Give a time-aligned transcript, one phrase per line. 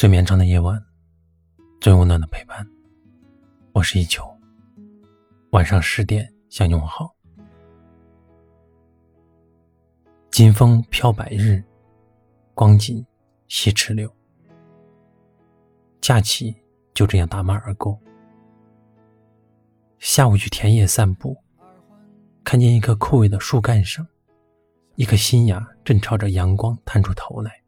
[0.00, 0.82] 最绵长的夜晚，
[1.78, 2.66] 最温暖的陪伴。
[3.74, 4.24] 我是一秋。
[5.50, 7.14] 晚上十点向你问好。
[10.30, 11.62] 金风飘白日，
[12.54, 13.04] 光景
[13.48, 14.10] 西池柳。
[16.00, 16.56] 假期
[16.94, 18.00] 就这样打马而过。
[19.98, 21.36] 下午去田野散步，
[22.42, 24.08] 看见一棵枯萎的树干上，
[24.94, 27.59] 一颗新芽正朝着阳光探出头来。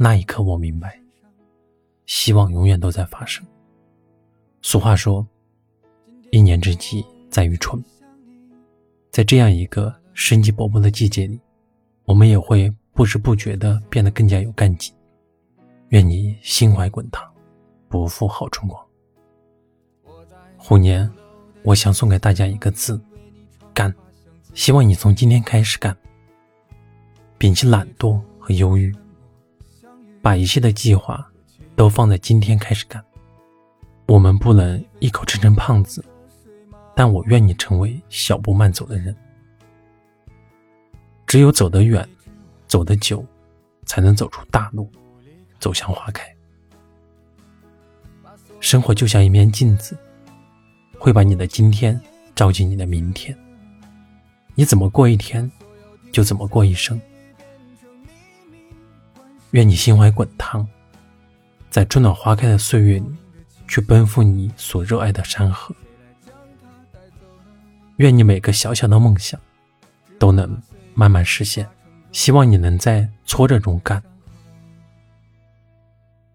[0.00, 0.96] 那一刻，我明白，
[2.06, 3.44] 希望永远都在发生。
[4.62, 5.26] 俗话说
[6.30, 7.82] ：“一年之计在于春。”
[9.10, 11.40] 在这样一个生机勃勃的季节里，
[12.04, 14.94] 我们也会不知不觉地变得更加有干劲。
[15.88, 17.28] 愿你心怀滚烫，
[17.88, 18.80] 不负好春光。
[20.56, 21.10] 虎年，
[21.64, 23.00] 我想送给大家一个字：
[23.74, 23.92] 干。
[24.54, 25.96] 希望你从今天开始干，
[27.36, 28.94] 摒弃懒惰和忧郁。
[30.28, 31.26] 把一切的计划
[31.74, 33.02] 都放在今天开始干。
[34.04, 36.04] 我们不能一口吃成胖子，
[36.94, 39.16] 但我愿你成为小步慢走的人。
[41.26, 42.06] 只有走得远，
[42.66, 43.24] 走得久，
[43.86, 44.92] 才能走出大路，
[45.58, 46.22] 走向花开。
[48.60, 49.96] 生活就像一面镜子，
[50.98, 51.98] 会把你的今天
[52.34, 53.34] 照进你的明天。
[54.54, 55.50] 你怎么过一天，
[56.12, 57.00] 就怎么过一生。
[59.52, 60.66] 愿你心怀滚烫，
[61.70, 63.16] 在春暖花开的岁月里，
[63.66, 65.74] 去奔赴你所热爱的山河。
[67.96, 69.40] 愿你每个小小的梦想
[70.18, 70.60] 都能
[70.94, 71.66] 慢慢实现。
[72.12, 74.02] 希望你能在挫折中干。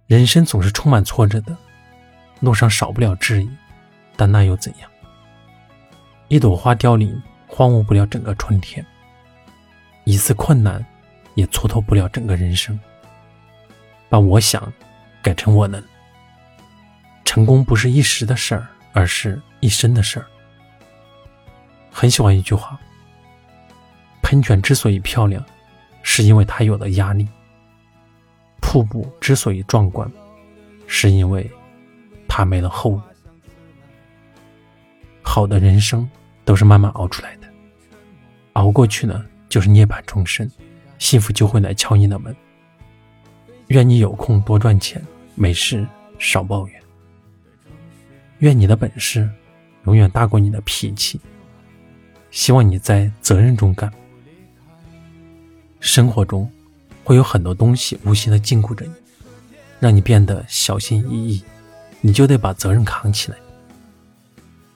[0.05, 1.57] 人生总是充满挫折的，
[2.41, 3.49] 路上少不了质疑，
[4.15, 4.89] 但那又怎样？
[6.27, 8.83] 一朵花凋零，荒芜不了整个春天；
[10.03, 10.85] 一次困难，
[11.33, 12.79] 也蹉跎不了整个人生。
[14.13, 14.71] 把我想
[15.23, 15.83] 改成我能。
[17.25, 20.25] 成功不是一时的事儿，而是一生的事儿。
[21.89, 22.79] 很喜欢一句话：
[24.21, 25.43] 喷泉之所以漂亮，
[26.03, 27.25] 是因为它有了压力；
[28.61, 30.07] 瀑布之所以壮观，
[30.85, 31.49] 是因为
[32.27, 33.01] 它没了后路。
[35.23, 36.07] 好的人生
[36.45, 37.47] 都是慢慢熬出来的，
[38.53, 40.47] 熬过去呢，就是涅槃重生，
[40.99, 42.35] 幸福就会来敲你的门。
[43.67, 45.01] 愿你有空多赚钱，
[45.35, 45.87] 没事
[46.19, 46.81] 少抱怨。
[48.39, 49.29] 愿你的本事
[49.85, 51.19] 永远大过你的脾气。
[52.29, 53.91] 希望你在责任中干。
[55.79, 56.49] 生活中
[57.03, 58.91] 会有很多东西无形的禁锢着你，
[59.79, 61.43] 让你变得小心翼翼，
[62.01, 63.37] 你就得把责任扛起来。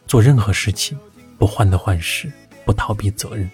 [0.05, 0.97] 做任何事情
[1.37, 2.31] 不患得患失，
[2.63, 3.49] 不逃避责任，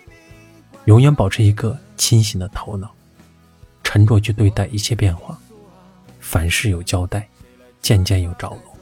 [0.85, 2.93] 永远保持一个清醒的头脑。
[3.93, 5.37] 沉着去对待一切变化，
[6.19, 7.29] 凡事有交代，
[7.79, 8.75] 件件有着落，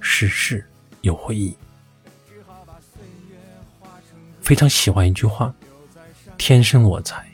[0.00, 0.68] 事事
[1.02, 1.56] 有回忆。
[4.42, 5.54] 非常喜欢一句话
[6.36, 7.24] ：“天生我材，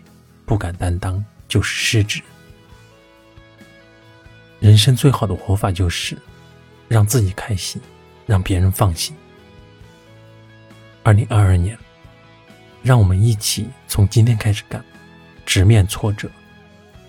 [0.45, 2.21] 不敢担当就是失职。”
[4.61, 6.19] 人生最好的活法就是
[6.89, 7.81] 让自己开心，
[8.27, 9.17] 让别人放心。
[11.03, 11.79] 二零二二年，
[12.83, 14.84] 让我们一起从今天开始干，
[15.47, 16.31] 直面挫折。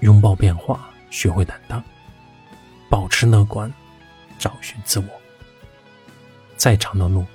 [0.02, 1.84] 拥抱变化，学会担当，
[2.90, 3.72] 保持乐观，
[4.38, 5.06] 找寻自我。
[6.58, 7.26] 再长的路，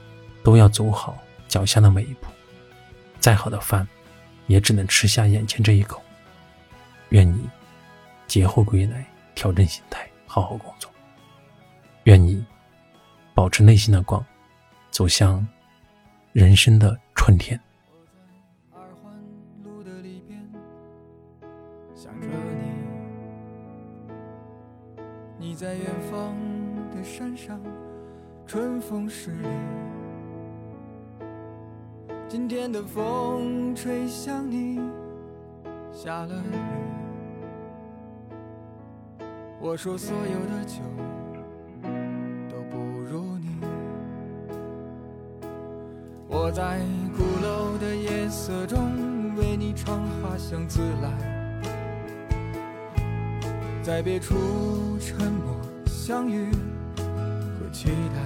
[0.43, 2.27] 都要走好脚下的每一步；
[3.19, 3.87] 再好的饭，
[4.47, 6.03] 也只能吃下眼前这一口。
[7.11, 7.49] 愿你
[8.27, 9.05] 节后归来，
[9.35, 10.91] 调整心态，好好工作。
[12.05, 12.45] 愿你
[13.35, 14.25] 保持内心的光，
[14.91, 15.47] 走向
[16.33, 17.61] 人生的春天。
[25.51, 26.33] 你在远方
[26.95, 27.61] 的山上，
[28.47, 29.49] 春风十里。
[32.29, 34.79] 今天的风吹向你，
[35.91, 36.55] 下了雨。
[39.61, 40.83] 我说所有的酒
[42.49, 43.59] 都不如你。
[46.29, 46.79] 我在
[47.17, 51.40] 鼓楼的夜色中为你唱花香自来。
[53.83, 55.57] 在别处沉默
[55.87, 58.21] 相遇和期待，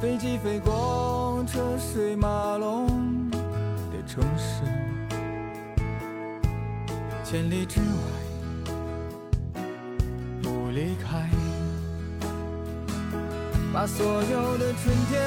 [0.00, 4.62] 飞机飞过车水马龙的城市，
[7.22, 7.86] 千里之外
[10.42, 11.28] 不离开，
[13.72, 15.20] 把所有的春天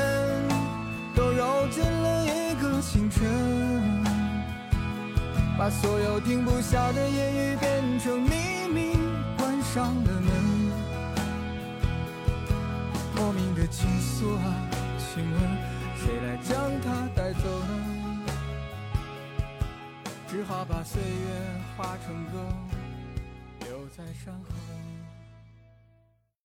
[1.15, 3.23] 都揉进了一个清晨。
[5.59, 7.35] 把所有停不下的言
[7.99, 8.95] 成秘密
[9.37, 10.31] 关上了门，
[13.15, 15.41] 莫名的情愫啊，请问
[15.97, 17.73] 谁来将它带走呢？
[20.27, 21.07] 只好把岁月
[21.75, 22.37] 化成歌，
[23.61, 24.86] 留在山河。